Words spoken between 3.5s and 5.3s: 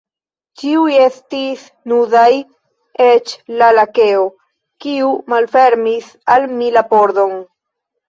la lakeo, kiu